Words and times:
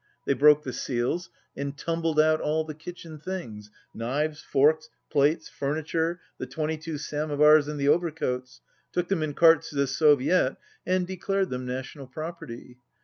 They 0.25 0.33
broke 0.33 0.63
the 0.63 0.73
seals 0.73 1.29
and 1.55 1.77
tumbled 1.77 2.19
out 2.19 2.41
all 2.41 2.63
the 2.63 2.73
kitchen 2.73 3.19
things, 3.19 3.69
knives, 3.93 4.41
forks, 4.41 4.89
plates, 5.11 5.47
furniture, 5.47 6.19
the 6.39 6.47
twenty 6.47 6.75
two 6.75 6.97
samovars 6.97 7.67
and 7.67 7.79
the 7.79 7.89
overcoats, 7.89 8.61
took 8.91 9.09
them 9.09 9.21
in 9.21 9.35
carts 9.35 9.69
to 9.69 9.75
the 9.75 9.85
Soviet 9.85 10.55
and 10.87 11.05
de 11.05 11.17
clared 11.17 11.51
them 11.51 11.67
national 11.67 12.07
property. 12.07 12.77